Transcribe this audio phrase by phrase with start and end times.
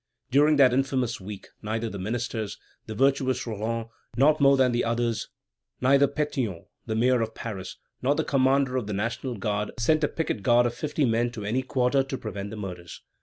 [0.31, 2.57] During that infamous week, neither the ministers,
[2.87, 5.29] the virtuous Roland not more than the others,
[5.79, 10.07] neither Pétion, the mayor of Paris, nor the commander of the National Guard sent a
[10.07, 13.03] picket guard of fifty men to any quarter to prevent the murders.